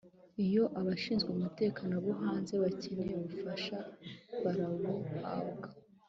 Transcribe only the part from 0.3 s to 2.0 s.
Iyo abashinzwe umutekano